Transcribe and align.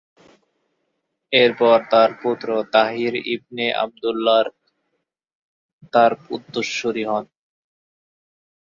এরপর 1.33 1.77
তার 1.91 2.09
পুত্র 2.21 2.47
তাহির 2.73 3.13
ইবনে 3.35 3.65
আবদুল্লাহ 3.83 4.41
তার 5.93 6.11
উত্তরসুরি 6.35 7.03
হন। 7.05 7.25